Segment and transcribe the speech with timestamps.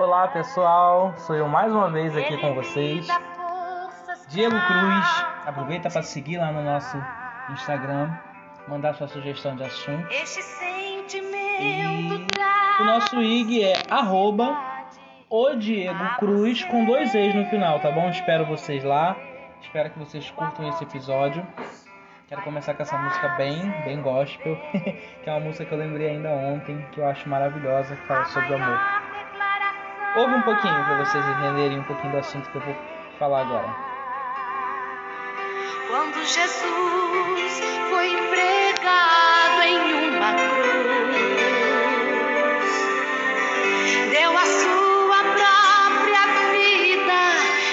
[0.00, 3.06] Olá pessoal, sou eu mais uma vez aqui com vocês,
[4.28, 5.26] Diego Cruz.
[5.44, 6.96] Aproveita para seguir lá no nosso
[7.50, 8.10] Instagram,
[8.66, 10.08] mandar sua sugestão de assunto.
[10.10, 10.24] E
[12.80, 14.58] o nosso IG é arroba
[15.28, 18.08] o Diego Cruz com dois E's no final, tá bom?
[18.08, 19.14] Espero vocês lá.
[19.60, 21.46] Espero que vocês curtam esse episódio.
[22.26, 26.08] Quero começar com essa música bem, bem gospel, que é uma música que eu lembrei
[26.08, 29.09] ainda ontem, que eu acho maravilhosa, que fala sobre o amor.
[30.16, 32.74] Ouve um pouquinho para vocês entenderem um pouquinho do assunto que eu vou
[33.16, 33.72] falar agora.
[35.86, 41.10] Quando Jesus foi pregado em uma cruz,
[44.10, 47.20] deu a sua própria vida,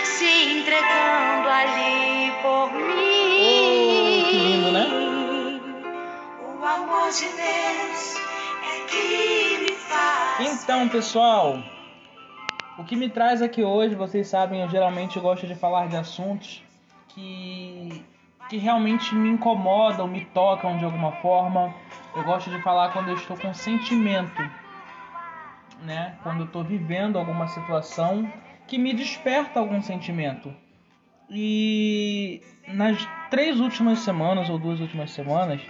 [0.04, 4.22] se entregando ali por mim.
[4.22, 4.86] Oh, que lindo, né?
[6.44, 8.16] O amor de Deus
[8.64, 10.40] é que me faz.
[10.40, 11.60] Então, pessoal,
[12.78, 16.64] o que me traz aqui hoje, vocês sabem, eu geralmente gosto de falar de assuntos
[17.10, 18.06] que,
[18.50, 21.74] que realmente me incomodam, me tocam de alguma forma.
[22.16, 24.42] Eu gosto de falar quando eu estou com sentimento,
[25.84, 26.16] né?
[26.22, 28.32] Quando eu estou vivendo alguma situação
[28.68, 30.54] que me desperta algum sentimento.
[31.30, 32.98] E nas
[33.30, 35.62] três últimas semanas ou duas últimas semanas,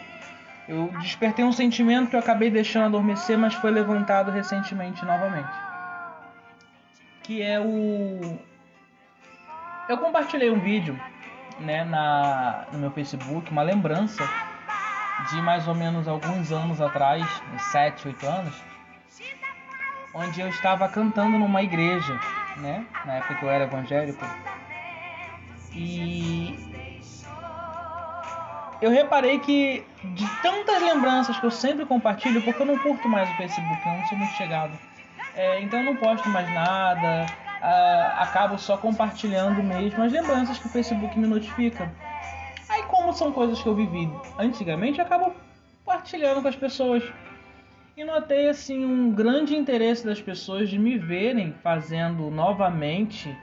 [0.68, 5.67] eu despertei um sentimento que eu acabei deixando adormecer, mas foi levantado recentemente novamente.
[7.28, 8.40] Que é o.
[9.90, 10.98] Eu compartilhei um vídeo
[11.60, 14.24] né, na, no meu Facebook, uma lembrança
[15.30, 18.64] de mais ou menos alguns anos atrás, uns 7, 8 anos,
[20.14, 22.18] onde eu estava cantando numa igreja,
[22.58, 24.26] né, na época que eu era evangélico.
[25.74, 26.58] E
[28.82, 33.30] eu reparei que de tantas lembranças que eu sempre compartilho, porque eu não curto mais
[33.30, 34.80] o Facebook, eu não sou muito chegado.
[35.38, 37.26] É, então eu não posto mais nada,
[38.18, 41.92] acabo só compartilhando mesmo as lembranças que o Facebook me notifica.
[42.68, 45.36] Aí como são coisas que eu vivi antigamente, eu acabo
[45.86, 47.04] compartilhando com as pessoas.
[47.96, 53.36] E notei assim um grande interesse das pessoas de me verem fazendo novamente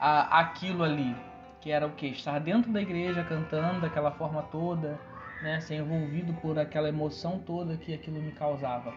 [0.00, 1.14] aquilo ali,
[1.60, 4.98] que era o que estar dentro da igreja cantando daquela forma toda,
[5.42, 8.94] né, ser envolvido por aquela emoção toda que aquilo me causava.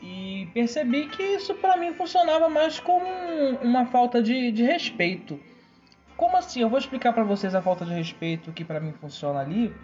[0.00, 3.06] E percebi que isso para mim funcionava mais como
[3.62, 5.38] uma falta de, de respeito.
[6.16, 6.60] Como assim?
[6.60, 9.74] Eu vou explicar para vocês a falta de respeito que para mim funciona ali.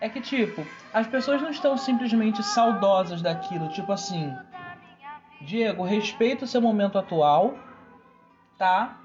[0.00, 4.32] É que tipo, as pessoas não estão simplesmente saudosas daquilo, tipo assim,
[5.40, 7.56] Diego, respeito o seu momento atual,
[8.56, 9.00] tá?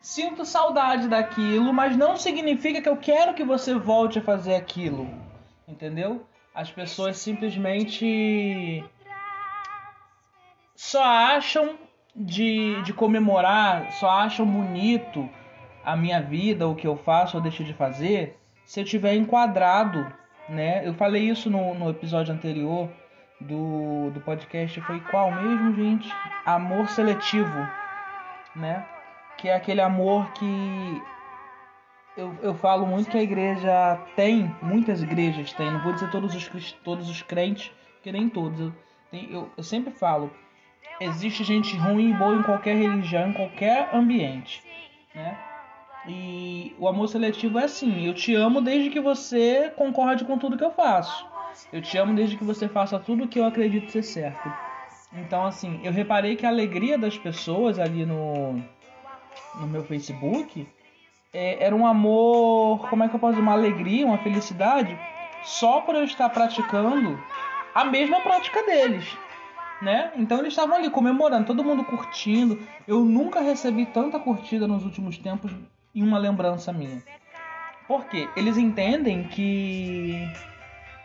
[0.00, 5.08] Sinto saudade daquilo, mas não significa que eu quero que você volte a fazer aquilo.
[5.66, 6.26] Entendeu?
[6.54, 8.84] As pessoas simplesmente
[10.76, 11.76] só acham
[12.14, 15.28] de, de comemorar, só acham bonito
[15.84, 20.06] a minha vida, o que eu faço ou deixo de fazer, se eu tiver enquadrado,
[20.48, 20.86] né?
[20.86, 22.88] Eu falei isso no, no episódio anterior
[23.40, 26.08] do, do podcast, foi qual mesmo, gente?
[26.46, 27.68] Amor seletivo,
[28.54, 28.86] né?
[29.36, 31.02] Que é aquele amor que
[32.16, 36.34] eu, eu falo muito que a igreja tem, muitas igrejas têm, não vou dizer todos
[36.34, 38.60] os, todos os crentes, porque nem todos.
[38.60, 38.72] Eu,
[39.30, 40.30] eu, eu sempre falo,
[41.00, 44.62] existe gente ruim e boa em qualquer religião, em qualquer ambiente,
[45.14, 45.36] né?
[46.06, 50.58] E o amor seletivo é assim, eu te amo desde que você concorde com tudo
[50.58, 51.26] que eu faço.
[51.72, 54.52] Eu te amo desde que você faça tudo que eu acredito ser certo.
[55.14, 58.54] Então, assim, eu reparei que a alegria das pessoas ali no,
[59.54, 60.66] no meu Facebook
[61.34, 64.96] é, era um amor, como é que eu posso dizer, uma alegria, uma felicidade,
[65.42, 67.20] só por eu estar praticando
[67.74, 69.04] a mesma prática deles.
[69.82, 70.12] Né?
[70.16, 72.62] Então eles estavam ali comemorando, todo mundo curtindo.
[72.86, 75.50] Eu nunca recebi tanta curtida nos últimos tempos
[75.92, 77.02] em uma lembrança minha.
[77.88, 78.28] Por quê?
[78.36, 80.26] Eles entendem que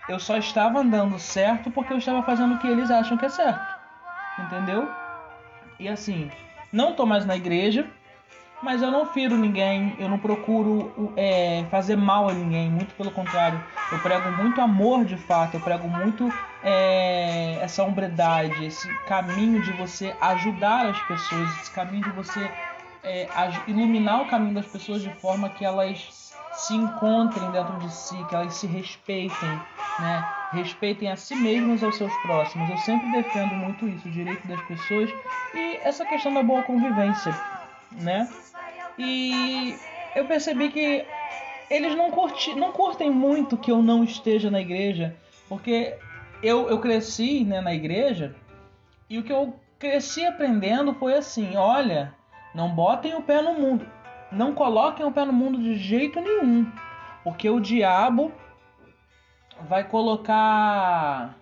[0.08, 3.30] eu só estava andando certo porque eu estava fazendo o que eles acham que é
[3.30, 3.80] certo.
[4.40, 4.88] Entendeu?
[5.80, 6.32] E assim,
[6.72, 7.90] não tô mais na igreja,
[8.62, 13.12] mas eu não firo ninguém, eu não procuro é, fazer mal a ninguém, muito pelo
[13.12, 13.62] contrário.
[13.92, 16.32] Eu prego muito amor de fato, eu prego muito
[16.64, 22.52] é, essa hombridade, esse caminho de você ajudar as pessoas, esse caminho de você
[23.04, 23.28] é,
[23.68, 28.36] iluminar o caminho das pessoas de forma que elas se encontrem dentro de si, que
[28.36, 29.50] elas se respeitem,
[30.00, 30.28] né?
[30.52, 32.70] Respeitem a si mesmos e aos seus próximos.
[32.70, 35.10] Eu sempre defendo muito isso, o direito das pessoas
[35.54, 37.34] e essa questão da boa convivência,
[37.92, 38.28] né?
[39.00, 39.80] E
[40.13, 41.06] eu percebi que
[41.69, 45.16] eles não, curti, não curtem muito que eu não esteja na igreja,
[45.48, 45.98] porque
[46.44, 48.36] eu, eu cresci né, na igreja
[49.10, 52.13] e o que eu cresci aprendendo foi assim: olha,
[52.54, 53.86] não botem o pé no mundo,
[54.31, 56.69] não coloquem o pé no mundo de jeito nenhum,
[57.24, 58.34] porque o diabo
[59.62, 61.38] vai colocar.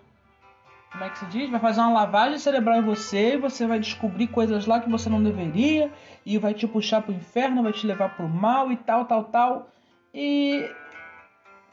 [0.90, 1.50] Como é que se diz?
[1.50, 5.22] Vai fazer uma lavagem cerebral em você você vai descobrir coisas lá que você não
[5.22, 5.92] deveria
[6.24, 9.70] e vai te puxar pro inferno, vai te levar pro mal e tal, tal, tal.
[10.14, 10.68] E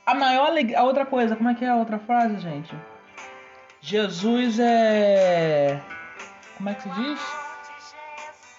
[0.06, 0.80] a maior alegria.
[0.80, 2.76] A outra coisa, como é que é a outra frase, gente?
[3.82, 5.82] Jesus é.
[6.58, 7.20] Como é que se diz?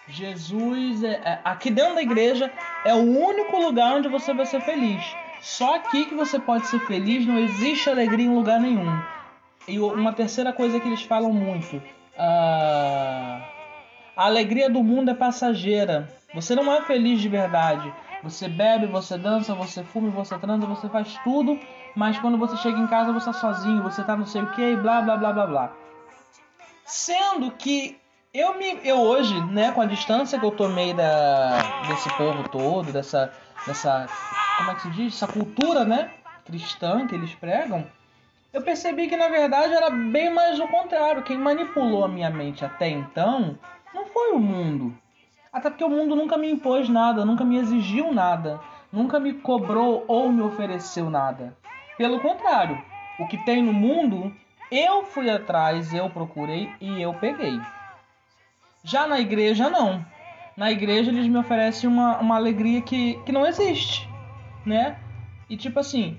[0.08, 2.52] Jesus é, é, aqui dentro da igreja
[2.84, 5.02] é o único lugar onde você vai ser feliz.
[5.40, 9.15] Só aqui que você pode ser feliz, não existe alegria em lugar nenhum.
[9.68, 11.82] E uma terceira coisa que eles falam muito:
[12.16, 13.40] a
[14.16, 16.08] alegria do mundo é passageira.
[16.34, 17.92] Você não é feliz de verdade.
[18.22, 21.58] Você bebe, você dança, você fuma, você transa, você faz tudo,
[21.94, 24.74] mas quando você chega em casa você tá sozinho, você tá não sei o que,
[24.76, 25.72] blá blá blá blá blá.
[26.84, 27.98] Sendo que
[28.32, 31.58] eu me eu hoje, né, com a distância que eu tomei da
[31.88, 33.32] desse povo todo, dessa
[33.66, 34.06] dessa
[34.58, 36.10] como é que se diz, essa cultura, né,
[36.44, 37.86] cristã que eles pregam,
[38.56, 41.22] eu percebi que na verdade era bem mais o contrário.
[41.22, 43.58] Quem manipulou a minha mente até então
[43.94, 44.96] não foi o mundo.
[45.52, 48.58] Até porque o mundo nunca me impôs nada, nunca me exigiu nada,
[48.90, 51.54] nunca me cobrou ou me ofereceu nada.
[51.98, 52.82] Pelo contrário,
[53.20, 54.34] o que tem no mundo,
[54.70, 57.60] eu fui atrás, eu procurei e eu peguei.
[58.82, 60.02] Já na igreja, não.
[60.56, 64.08] Na igreja, eles me oferecem uma, uma alegria que, que não existe,
[64.64, 64.96] né?
[65.50, 66.18] E tipo assim,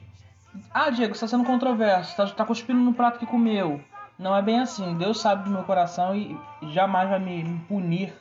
[0.73, 3.81] ah, Diego, você está sendo controverso, está tá cuspindo no prato que comeu.
[4.17, 4.95] Não é bem assim.
[4.97, 6.37] Deus sabe do meu coração e
[6.73, 8.13] jamais vai me, me punir,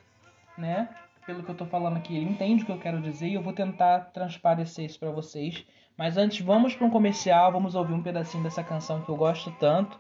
[0.57, 0.89] né?
[1.25, 2.17] Pelo que eu estou falando aqui.
[2.17, 5.65] Ele entende o que eu quero dizer e eu vou tentar transparecer isso para vocês.
[5.97, 9.51] Mas antes, vamos para um comercial, vamos ouvir um pedacinho dessa canção que eu gosto
[9.53, 9.99] tanto,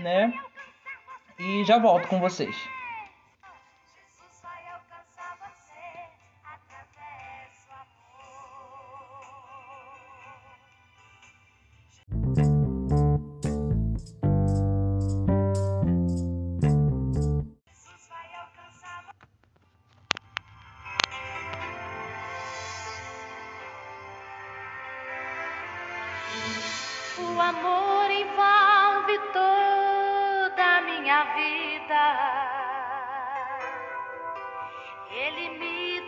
[0.00, 0.34] né?
[1.38, 2.56] E já volto com vocês.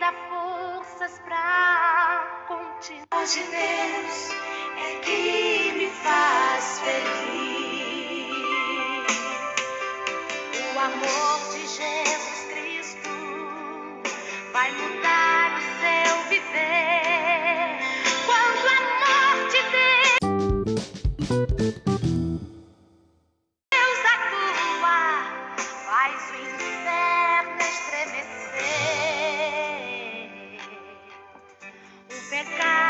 [0.03, 3.25] dá forças pra continuar.
[3.25, 4.31] De Deus
[4.77, 8.03] é que me faz feliz.
[10.75, 13.09] O amor de Jesus Cristo
[14.51, 16.92] vai mudar o seu viver.
[32.33, 32.82] pecado.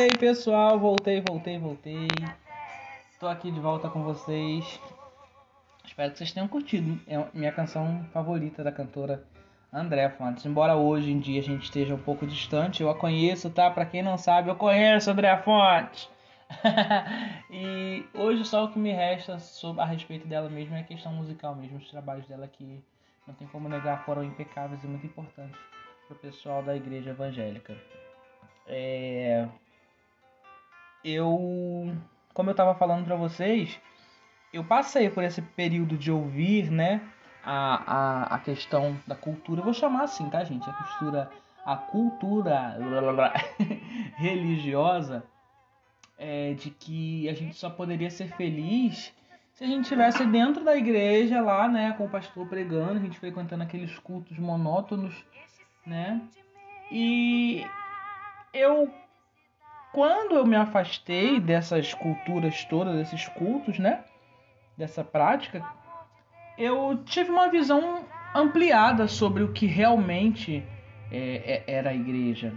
[0.00, 0.78] Voltei, pessoal.
[0.78, 2.08] Voltei, voltei, voltei.
[3.18, 4.80] Tô aqui de volta com vocês.
[5.84, 6.98] Espero que vocês tenham curtido.
[7.06, 9.22] É minha canção favorita da cantora
[9.70, 10.46] André Fontes.
[10.46, 13.70] Embora hoje em dia a gente esteja um pouco distante, eu a conheço, tá?
[13.70, 16.08] Para quem não sabe, eu conheço André Fontes.
[17.50, 21.12] e hoje só o que me resta sobre, a respeito dela mesmo é a questão
[21.12, 22.82] musical mesmo, os trabalhos dela que
[23.26, 25.60] não tem como negar foram impecáveis e muito importantes
[26.08, 27.76] para o pessoal da igreja evangélica.
[28.66, 29.46] É
[31.04, 31.94] eu,
[32.34, 33.80] como eu estava falando para vocês,
[34.52, 37.00] eu passei por esse período de ouvir, né,
[37.44, 40.68] a, a, a questão da cultura, eu vou chamar assim, tá, gente?
[40.68, 41.30] A cultura,
[41.64, 42.76] a cultura
[44.16, 45.24] religiosa
[46.18, 49.14] é, de que a gente só poderia ser feliz
[49.60, 53.18] se a gente estivesse dentro da igreja lá, né, com o pastor pregando, a gente
[53.18, 55.14] frequentando aqueles cultos monótonos,
[55.86, 56.18] né?
[56.90, 57.66] E
[58.54, 58.90] eu
[59.92, 64.04] quando eu me afastei dessas culturas todas, desses cultos, né?
[64.76, 65.64] Dessa prática,
[66.56, 68.04] eu tive uma visão
[68.34, 70.64] ampliada sobre o que realmente
[71.10, 72.52] é, é, era a igreja.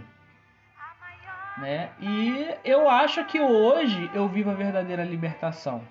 [1.58, 1.90] Né?
[2.00, 5.82] E eu acho que hoje eu vivo a verdadeira libertação.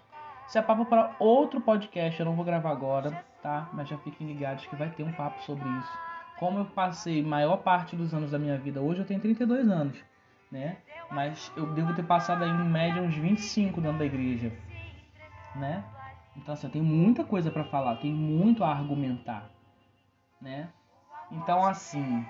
[0.48, 3.70] Isso é papo para outro podcast, eu não vou gravar agora, tá?
[3.74, 5.92] Mas já fiquem ligados que vai ter um papo sobre isso.
[6.38, 9.98] Como eu passei maior parte dos anos da minha vida, hoje eu tenho 32 anos,
[10.54, 10.78] né?
[11.10, 14.54] Mas eu devo ter passado aí em média uns 25 dentro da igreja,
[15.54, 15.84] né?
[16.38, 19.50] Então assim, eu tenho muita coisa para falar, tenho muito a argumentar,
[20.40, 20.70] né?
[21.32, 22.24] Então assim,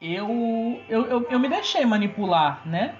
[0.00, 2.94] eu, eu, eu, eu me deixei manipular, né?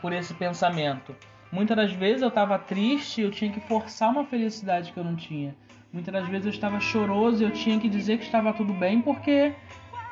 [0.00, 1.14] Por esse pensamento.
[1.52, 5.14] Muitas das vezes eu estava triste, eu tinha que forçar uma felicidade que eu não
[5.14, 5.54] tinha.
[5.92, 9.00] Muitas das vezes eu estava choroso e eu tinha que dizer que estava tudo bem,
[9.00, 9.54] porque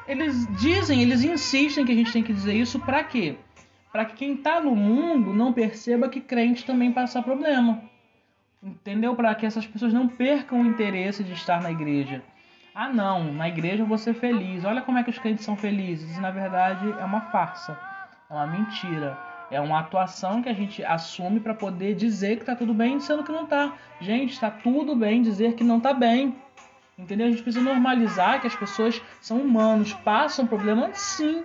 [0.07, 3.37] eles dizem, eles insistem que a gente tem que dizer isso para quê?
[3.93, 7.83] Para que quem está no mundo não perceba que crente também passa problema.
[8.63, 9.15] Entendeu?
[9.15, 12.23] Para que essas pessoas não percam o interesse de estar na igreja.
[12.75, 14.65] Ah, não, na igreja eu vou ser feliz.
[14.65, 16.19] Olha como é que os crentes são felizes.
[16.19, 17.79] Na verdade é uma farsa,
[18.31, 19.19] é uma mentira.
[19.51, 23.23] É uma atuação que a gente assume para poder dizer que tá tudo bem, sendo
[23.23, 23.75] que não tá.
[24.01, 26.35] Gente, está tudo bem dizer que não tá bem.
[26.97, 27.27] Entendeu?
[27.27, 31.45] A gente precisa normalizar que as pessoas são humanos, passam problema sim.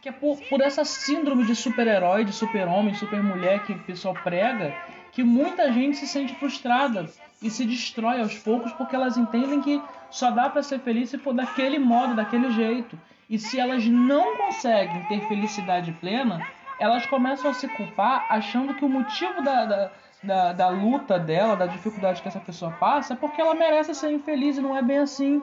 [0.00, 4.74] Que é por, por essa síndrome de super-herói, de super-homem, super-mulher que o pessoal prega,
[5.12, 7.08] que muita gente se sente frustrada
[7.42, 11.18] e se destrói aos poucos porque elas entendem que só dá para ser feliz se
[11.18, 12.98] for daquele modo, daquele jeito.
[13.28, 16.46] E se elas não conseguem ter felicidade plena,
[16.78, 19.90] elas começam a se culpar achando que o motivo da, da,
[20.22, 24.12] da, da luta dela, da dificuldade que essa pessoa passa, é porque ela merece ser
[24.12, 25.42] infeliz e não é bem assim.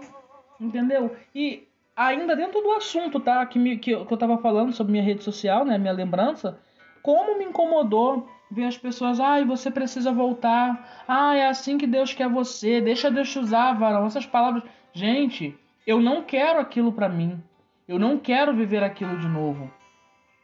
[0.60, 1.16] Entendeu?
[1.36, 3.46] E ainda dentro do assunto, tá?
[3.46, 5.78] Que, me, que, eu, que eu tava falando sobre minha rede social, né?
[5.78, 6.60] Minha lembrança.
[7.02, 12.14] Como me incomodou ver as pessoas, ai, você precisa voltar, ah, é assim que Deus
[12.14, 14.06] quer você, deixa Deus te usar, varão.
[14.06, 15.58] Essas palavras, gente,
[15.88, 17.42] eu não quero aquilo para mim,
[17.88, 19.72] eu não quero viver aquilo de novo.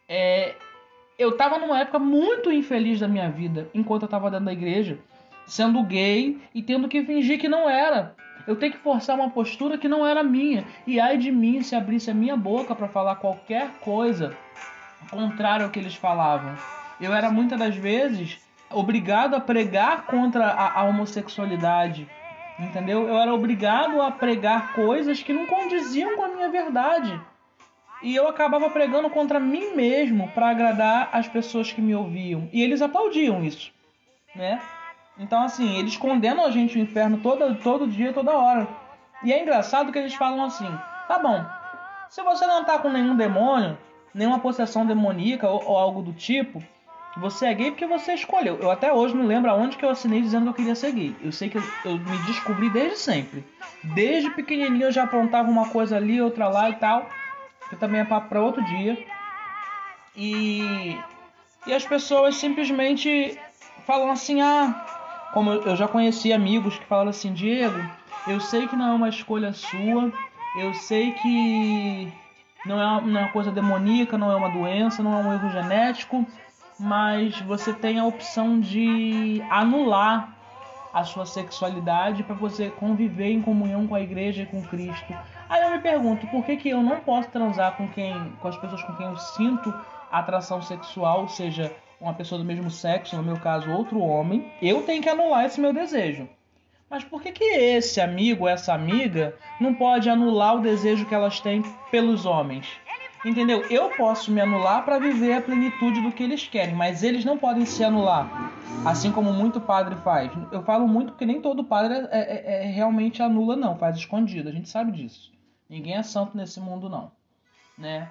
[0.08, 0.56] É,
[1.20, 4.98] eu tava numa época muito infeliz da minha vida, enquanto eu tava dentro da igreja,
[5.46, 8.16] sendo gay e tendo que fingir que não era.
[8.50, 10.66] Eu tenho que forçar uma postura que não era minha.
[10.86, 14.36] E ai de mim se abrisse a minha boca para falar qualquer coisa
[15.10, 16.56] contrária ao que eles falavam
[17.00, 18.40] eu era muitas das vezes
[18.70, 22.08] obrigado a pregar contra a, a, homossexualidade,
[22.60, 23.08] entendeu?
[23.08, 27.20] Eu era obrigado a pregar coisas que não condiziam com a minha verdade.
[28.02, 32.48] E eu acabava pregando contra mim mesmo para agradar as pessoas que me ouviam.
[32.54, 33.72] E eles aplaudiam isso,
[34.36, 34.62] né?
[35.20, 38.68] Então, assim, eles condenam a gente ao inferno todo, todo dia, toda hora.
[39.22, 40.70] E é engraçado que eles falam assim:
[41.08, 41.46] tá bom,
[42.10, 43.78] se você não tá com nenhum demônio,
[44.14, 46.64] nenhuma possessão demoníaca ou, ou algo do tipo,
[47.18, 48.58] você é gay porque você escolheu.
[48.62, 51.16] Eu até hoje não lembro aonde que eu assinei dizendo que eu queria ser gay.
[51.22, 53.44] Eu sei que eu, eu me descobri desde sempre.
[53.84, 57.10] Desde pequenininho eu já apontava uma coisa ali, outra lá e tal.
[57.70, 58.98] Que também é papo para outro dia.
[60.16, 60.98] E,
[61.68, 63.38] e as pessoas simplesmente
[63.86, 64.99] falam assim: ah,
[65.34, 67.80] como eu já conheci amigos que falaram assim: Diego,
[68.28, 70.12] eu sei que não é uma escolha sua,
[70.58, 72.12] eu sei que
[72.66, 75.34] não é uma, não é uma coisa demoníaca, não é uma doença, não é um
[75.34, 76.26] erro genético
[76.80, 80.34] mas você tem a opção de anular
[80.94, 85.14] a sua sexualidade para você conviver em comunhão com a igreja e com Cristo.
[85.50, 88.58] Aí eu me pergunto, por que, que eu não posso transar com quem, com as
[88.58, 89.74] pessoas com quem eu sinto
[90.10, 95.02] atração sexual, seja uma pessoa do mesmo sexo, no meu caso outro homem, eu tenho
[95.02, 96.30] que anular esse meu desejo.
[96.90, 101.40] Mas por que, que esse amigo, essa amiga, não pode anular o desejo que elas
[101.40, 102.68] têm pelos homens?
[103.24, 103.66] Entendeu?
[103.70, 107.38] Eu posso me anular para viver a plenitude do que eles querem, mas eles não
[107.38, 108.52] podem se anular,
[108.86, 110.32] assim como muito padre faz.
[110.52, 114.48] Eu falo muito porque nem todo padre é, é, é realmente anula, não, faz escondido,
[114.48, 115.32] a gente sabe disso.
[115.70, 117.12] Ninguém é santo nesse mundo, não.
[117.78, 118.10] Né?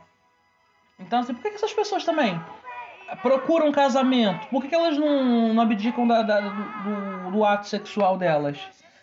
[1.00, 2.38] Então, assim, por que, que essas pessoas também
[3.16, 4.46] procuram casamento?
[4.48, 8.58] Por que, que elas não, não abdicam da, da, do, do, ato sexual delas?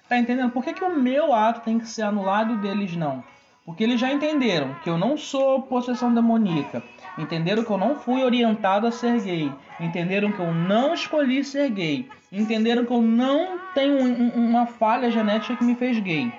[0.08, 0.52] Tá entendendo?
[0.52, 3.24] Por que, que o meu ato tem que ser anulado deles não?
[3.66, 6.84] Porque eles já entenderam que eu não sou possessão demoníaca.
[7.18, 9.52] Entenderam que eu não fui orientado a ser gay.
[9.80, 12.08] Entenderam que eu não escolhi ser gay.
[12.32, 13.98] Entenderam que eu não tenho
[14.36, 16.32] uma falha genética que me fez gay.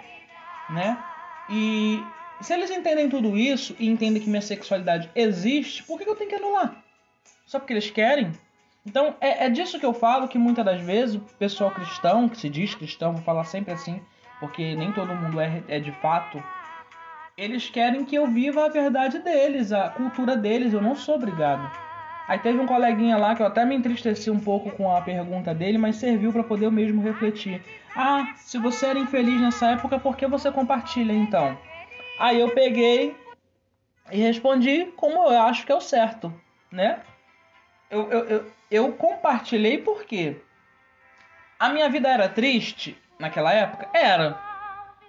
[0.70, 0.96] Né?
[1.50, 2.00] E
[2.40, 6.30] se eles entendem tudo isso e entendem que minha sexualidade existe, por que eu tenho
[6.30, 6.86] que anular?
[7.47, 8.33] Só porque eles querem?
[8.85, 12.37] Então é, é disso que eu falo que muitas das vezes o pessoal cristão, que
[12.37, 14.00] se diz cristão, vou falar sempre assim,
[14.41, 16.43] porque nem todo mundo é, é de fato
[17.37, 20.73] eles querem que eu viva a verdade deles, a cultura deles.
[20.73, 21.71] Eu não sou obrigado.
[22.26, 25.55] Aí teve um coleguinha lá que eu até me entristeci um pouco com a pergunta
[25.55, 27.61] dele, mas serviu para poder eu mesmo refletir.
[27.95, 31.57] Ah, se você era infeliz nessa época, por que você compartilha então?
[32.19, 33.17] Aí eu peguei
[34.11, 36.33] e respondi como eu acho que é o certo,
[36.73, 37.00] né?
[37.90, 40.37] Eu, eu, eu, eu compartilhei porque
[41.59, 43.88] a minha vida era triste naquela época?
[43.95, 44.38] Era.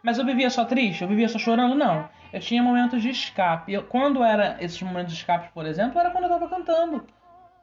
[0.03, 1.01] Mas eu vivia só triste?
[1.01, 1.75] Eu vivia só chorando?
[1.75, 2.09] Não.
[2.31, 3.73] Eu tinha momentos de escape.
[3.73, 7.05] Eu, quando era esses momentos de escape, por exemplo, era quando eu estava cantando.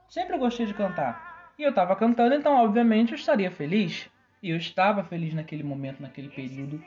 [0.08, 1.52] Sempre gostei de cantar.
[1.58, 4.08] E eu estava cantando, então obviamente eu estaria feliz.
[4.42, 6.82] E eu estava feliz naquele momento, naquele período.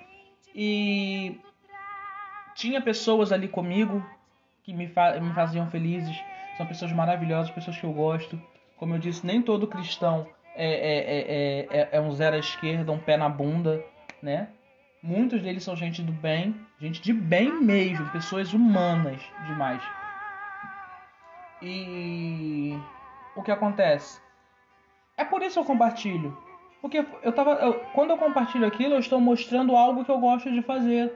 [0.54, 1.40] E
[2.56, 4.06] tinha pessoas ali comigo
[4.64, 6.16] que me, fa me faziam felizes.
[6.58, 8.42] São pessoas maravilhosas, pessoas que eu gosto.
[8.78, 12.98] Como eu disse, nem todo cristão é, é, é, é, um zero à esquerda, um
[12.98, 13.86] pé na bunda,
[14.22, 14.50] né?
[15.04, 19.82] Muitos deles são gente do bem, gente de bem mesmo, pessoas humanas demais.
[21.62, 22.76] E
[23.36, 24.20] o que acontece?
[25.16, 26.36] É por isso que eu compartilho.
[26.82, 30.52] Porque eu tava, eu, quando eu compartilho aquilo, eu estou mostrando algo que eu gosto
[30.52, 31.14] de fazer.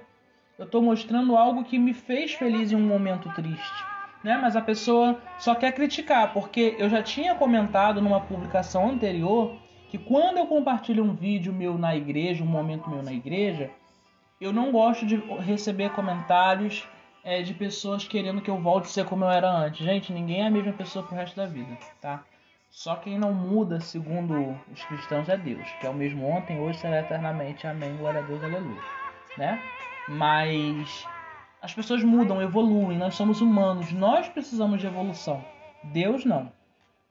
[0.57, 3.90] Eu estou mostrando algo que me fez feliz em um momento triste.
[4.23, 4.37] Né?
[4.37, 9.55] Mas a pessoa só quer criticar, porque eu já tinha comentado numa publicação anterior
[9.89, 13.69] que quando eu compartilho um vídeo meu na igreja, um momento meu na igreja,
[14.39, 16.87] eu não gosto de receber comentários
[17.23, 19.85] é, de pessoas querendo que eu volte a ser como eu era antes.
[19.85, 22.23] Gente, ninguém é a mesma pessoa pro resto da vida, tá?
[22.69, 26.79] Só quem não muda, segundo os cristãos, é Deus, que é o mesmo ontem, hoje
[26.79, 27.67] será eternamente.
[27.67, 27.97] Amém.
[27.97, 28.81] Glória a Deus, aleluia.
[29.37, 29.61] Né?
[30.07, 31.05] Mas
[31.61, 35.43] as pessoas mudam, evoluem, nós somos humanos, nós precisamos de evolução.
[35.83, 36.51] Deus não,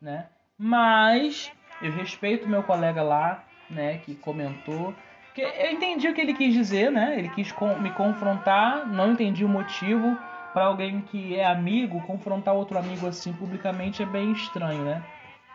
[0.00, 0.26] né?
[0.58, 4.94] Mas eu respeito meu colega lá, né, que comentou,
[5.34, 7.16] que eu entendi o que ele quis dizer, né?
[7.16, 10.18] Ele quis me confrontar, não entendi o motivo
[10.52, 15.02] para alguém que é amigo confrontar outro amigo assim publicamente é bem estranho, né?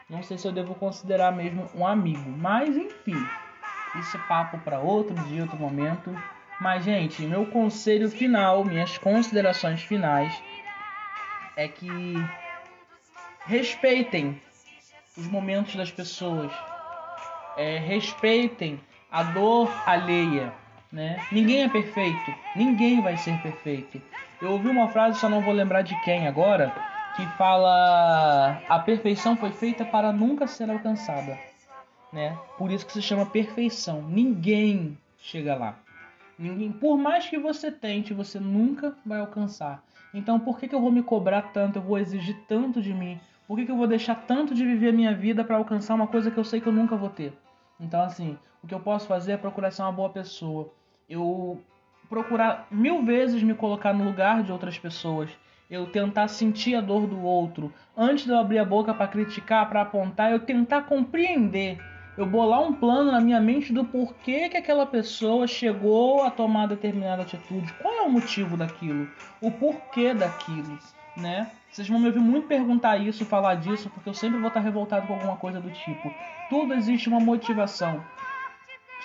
[0.10, 3.18] Não sei se eu devo considerar mesmo um amigo, mas enfim,
[3.96, 6.16] isso é papo para outro dia, outro momento.
[6.60, 10.34] Mas gente, meu conselho final, minhas considerações finais
[11.56, 12.16] é que
[13.46, 14.42] respeitem
[15.18, 16.52] os momentos das pessoas,
[17.58, 18.80] é, respeitem
[19.12, 20.54] a dor alheia,
[20.92, 21.26] né?
[21.32, 24.02] Ninguém é perfeito, ninguém vai ser perfeito.
[24.42, 26.74] Eu ouvi uma frase, só não vou lembrar de quem agora,
[27.16, 31.38] que fala: a perfeição foi feita para nunca ser alcançada,
[32.12, 32.38] né?
[32.58, 34.02] Por isso que se chama perfeição.
[34.02, 35.85] Ninguém chega lá.
[36.38, 39.84] Ninguém, por mais que você tente, você nunca vai alcançar.
[40.14, 41.80] Então, por que, que eu vou me cobrar tanto?
[41.80, 43.20] Eu vou exigir tanto de mim?
[43.48, 46.08] Por que, que eu vou deixar tanto de viver a minha vida para alcançar uma
[46.08, 47.34] coisa que eu sei que eu nunca vou ter?
[47.80, 50.72] Então, assim, o que eu posso fazer é procurar ser uma boa pessoa.
[51.10, 51.62] Eu
[52.10, 55.30] procurar mil vezes me colocar no lugar de outras pessoas
[55.70, 59.68] eu tentar sentir a dor do outro, antes de eu abrir a boca para criticar,
[59.68, 61.80] para apontar, eu tentar compreender,
[62.18, 66.68] eu bolar um plano na minha mente do porquê que aquela pessoa chegou a tomar
[66.68, 69.08] determinada atitude, qual é o motivo daquilo,
[69.42, 70.80] o porquê daquilo,
[71.18, 71.52] né?
[71.70, 75.08] Vocês vão me ouvir muito perguntar isso, falar disso, porque eu sempre vou estar revoltado
[75.08, 76.10] com alguma coisa do tipo.
[76.50, 78.02] Tudo existe uma motivação.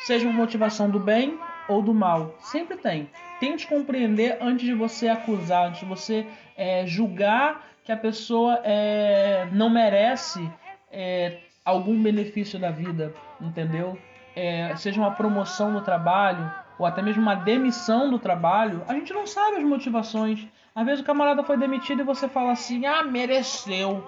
[0.05, 1.37] Seja uma motivação do bem
[1.69, 2.33] ou do mal.
[2.39, 3.11] Sempre tem.
[3.41, 6.25] Tente compreender antes de você acusar, antes de você
[6.57, 10.49] é, julgar que a pessoa é, não merece
[10.93, 13.99] é, algum benefício da vida, entendeu?
[14.35, 19.13] É, seja uma promoção no trabalho ou até mesmo uma demissão do trabalho, a gente
[19.13, 20.47] não sabe as motivações.
[20.75, 24.07] Às vezes o camarada foi demitido e você fala assim: ah, mereceu.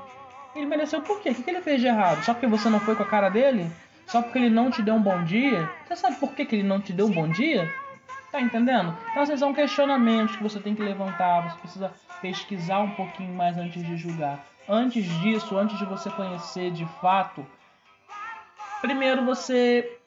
[0.55, 1.31] Ele mereceu por quê?
[1.31, 2.23] O que ele fez de errado?
[2.25, 3.71] Só porque você não foi com a cara dele?
[4.07, 5.71] Só porque ele não te deu um bom dia?
[5.87, 7.73] Você sabe por que, que ele não te deu um bom dia?
[8.31, 8.97] Tá entendendo?
[9.11, 11.51] Então, esses são questionamentos que você tem que levantar.
[11.51, 14.43] Você precisa pesquisar um pouquinho mais antes de julgar.
[14.69, 17.45] Antes disso, antes de você conhecer de fato,
[18.81, 19.99] primeiro você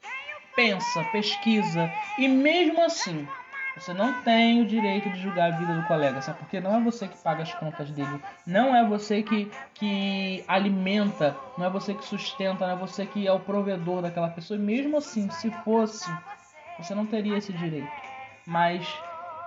[0.56, 3.28] pensa, pesquisa e mesmo assim
[3.78, 6.40] você não tem o direito de julgar a vida do colega, sabe?
[6.40, 11.36] Porque não é você que paga as contas dele, não é você que, que alimenta,
[11.58, 14.58] não é você que sustenta, não é você que é o provedor daquela pessoa.
[14.58, 16.10] E mesmo assim, se fosse,
[16.80, 17.92] você não teria esse direito.
[18.48, 18.88] Mas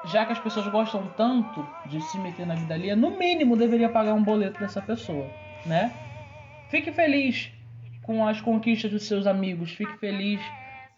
[0.05, 3.89] já que as pessoas gostam tanto de se meter na vida alheia, no mínimo deveria
[3.89, 5.27] pagar um boleto dessa pessoa,
[5.67, 5.93] né?
[6.69, 7.51] Fique feliz
[8.03, 10.41] com as conquistas dos seus amigos, fique feliz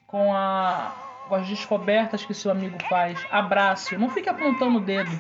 [0.07, 0.95] com, a,
[1.29, 3.19] com as descobertas que seu amigo faz.
[3.31, 5.11] Abraço, não fique apontando o dedo.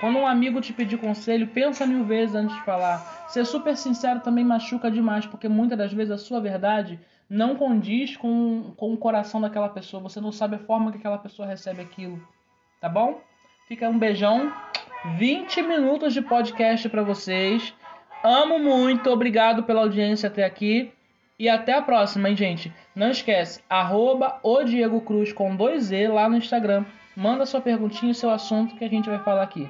[0.00, 3.26] Quando um amigo te pedir conselho, pensa mil vezes antes de falar.
[3.28, 8.16] Ser super sincero também machuca demais, porque muitas das vezes a sua verdade não condiz
[8.16, 10.02] com, com o coração daquela pessoa.
[10.02, 12.20] Você não sabe a forma que aquela pessoa recebe aquilo.
[12.80, 13.20] Tá bom?
[13.68, 14.50] Fica um beijão.
[15.16, 17.74] 20 minutos de podcast para vocês.
[18.24, 20.90] Amo muito, obrigado pela audiência até aqui.
[21.38, 22.72] E até a próxima, hein, gente?
[22.94, 26.84] Não esquece, arroba o Diego Cruz com dois E lá no Instagram.
[27.14, 29.68] Manda sua perguntinha e seu assunto que a gente vai falar aqui.